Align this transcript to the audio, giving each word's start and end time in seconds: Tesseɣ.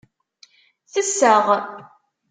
Tesseɣ. 0.91 1.45